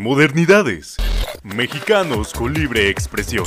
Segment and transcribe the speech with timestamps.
[0.00, 0.96] Modernidades.
[1.42, 3.44] Mexicanos con libre expresión.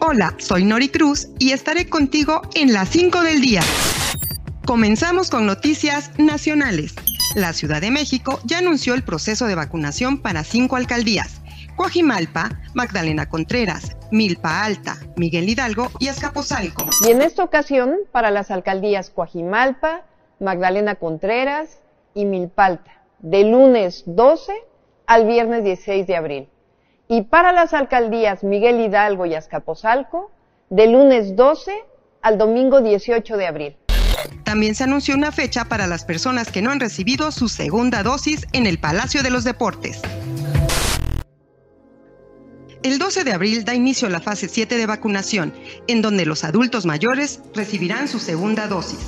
[0.00, 3.60] Hola, soy Nori Cruz y estaré contigo en las 5 del día.
[4.64, 6.94] Comenzamos con noticias nacionales.
[7.34, 11.42] La Ciudad de México ya anunció el proceso de vacunación para cinco alcaldías.
[11.76, 16.86] Coajimalpa, Magdalena Contreras, Milpa Alta, Miguel Hidalgo y Azcapotzalco.
[17.06, 20.02] Y en esta ocasión para las alcaldías Coajimalpa,
[20.40, 21.80] Magdalena Contreras
[22.14, 24.52] y Milpalta, de lunes 12
[25.06, 26.48] al viernes 16 de abril.
[27.08, 30.30] Y para las alcaldías Miguel Hidalgo y Azcapotzalco,
[30.70, 31.72] de lunes 12
[32.22, 33.76] al domingo 18 de abril.
[34.44, 38.46] También se anunció una fecha para las personas que no han recibido su segunda dosis
[38.52, 40.02] en el Palacio de los Deportes.
[42.86, 45.52] El 12 de abril da inicio la fase 7 de vacunación,
[45.88, 49.00] en donde los adultos mayores recibirán su segunda dosis.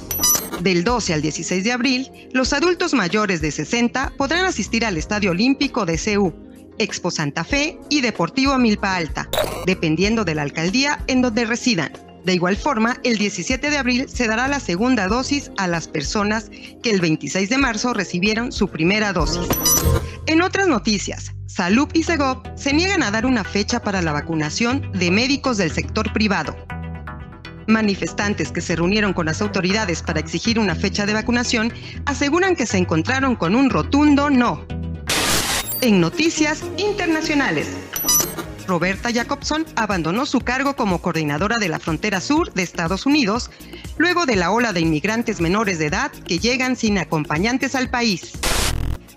[0.61, 5.31] Del 12 al 16 de abril, los adultos mayores de 60 podrán asistir al Estadio
[5.31, 6.35] Olímpico de CEU,
[6.81, 9.31] Expo Santa Fe y Deportivo Milpa Alta,
[9.65, 11.93] dependiendo de la alcaldía en donde residan.
[12.25, 16.51] De igual forma, el 17 de abril se dará la segunda dosis a las personas
[16.83, 19.47] que el 26 de marzo recibieron su primera dosis.
[20.27, 24.93] En otras noticias, Salud y Segov se niegan a dar una fecha para la vacunación
[24.93, 26.55] de médicos del sector privado.
[27.67, 31.73] Manifestantes que se reunieron con las autoridades para exigir una fecha de vacunación
[32.05, 34.67] aseguran que se encontraron con un rotundo no.
[35.81, 37.69] En noticias internacionales,
[38.67, 43.51] Roberta Jacobson abandonó su cargo como coordinadora de la frontera sur de Estados Unidos
[43.97, 48.33] luego de la ola de inmigrantes menores de edad que llegan sin acompañantes al país.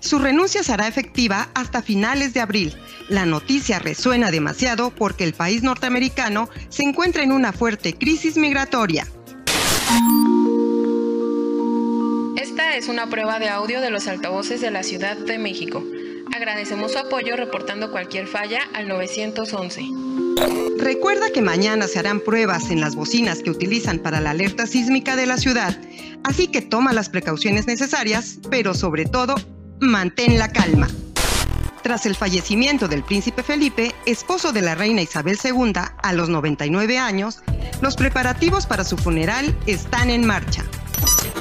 [0.02, 2.74] Su renuncia será efectiva hasta finales de abril.
[3.08, 9.06] La noticia resuena demasiado porque el país norteamericano se encuentra en una fuerte crisis migratoria.
[12.36, 15.84] Esta es una prueba de audio de los altavoces de la Ciudad de México.
[16.34, 19.82] Agradecemos su apoyo reportando cualquier falla al 911.
[20.78, 25.14] Recuerda que mañana se harán pruebas en las bocinas que utilizan para la alerta sísmica
[25.14, 25.78] de la ciudad,
[26.24, 29.36] así que toma las precauciones necesarias, pero sobre todo
[29.82, 30.88] mantén la calma.
[31.82, 36.98] Tras el fallecimiento del príncipe Felipe, esposo de la reina Isabel II a los 99
[36.98, 37.42] años,
[37.80, 40.64] los preparativos para su funeral están en marcha.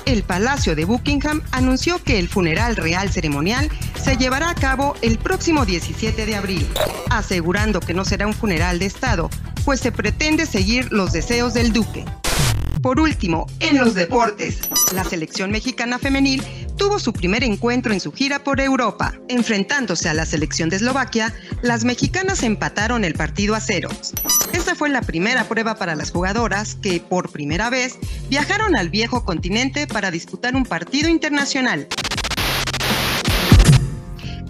[0.05, 3.69] El Palacio de Buckingham anunció que el funeral real ceremonial
[4.03, 6.67] se llevará a cabo el próximo 17 de abril,
[7.11, 9.29] asegurando que no será un funeral de Estado,
[9.63, 12.03] pues se pretende seguir los deseos del duque.
[12.81, 14.61] Por último, en los deportes,
[14.95, 16.43] la selección mexicana femenil
[16.81, 19.13] tuvo su primer encuentro en su gira por Europa.
[19.27, 21.31] Enfrentándose a la selección de Eslovaquia,
[21.61, 24.13] las mexicanas empataron el partido a ceros.
[24.51, 27.99] Esta fue la primera prueba para las jugadoras que, por primera vez,
[28.31, 31.87] viajaron al viejo continente para disputar un partido internacional.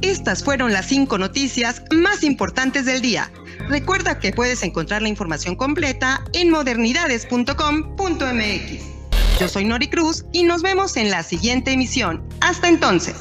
[0.02, 3.30] Estas fueron las cinco noticias más importantes del día.
[3.68, 9.01] Recuerda que puedes encontrar la información completa en modernidades.com.mx.
[9.42, 12.24] Yo soy Nori Cruz y nos vemos en la siguiente emisión.
[12.42, 13.16] Hasta entonces.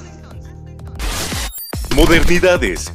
[1.97, 2.93] Modernidades.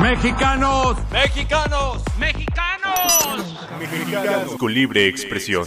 [0.00, 0.96] Mexicanos.
[1.10, 2.00] Mexicanos.
[2.20, 3.56] Mexicanos.
[3.80, 5.66] Mexicanos con libre expresión.